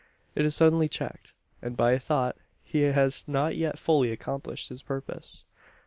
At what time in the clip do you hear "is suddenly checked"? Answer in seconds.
0.45-1.33